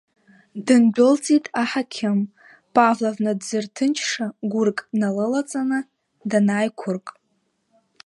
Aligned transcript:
Дындәылҵит 0.65 1.45
аҳақьым, 1.61 2.19
Павловна 2.73 3.33
дзырҭынчша 3.39 4.25
гәырк 4.51 4.79
налылаҵаны 4.99 5.79
данаиқәырк. 6.29 7.07